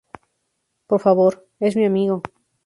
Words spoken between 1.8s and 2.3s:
amigo.